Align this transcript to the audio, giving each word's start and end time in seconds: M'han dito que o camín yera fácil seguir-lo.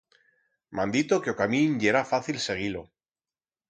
M'han 0.79 0.93
dito 0.95 1.21
que 1.27 1.35
o 1.35 1.39
camín 1.43 1.79
yera 1.87 2.05
fácil 2.15 2.45
seguir-lo. 2.51 2.87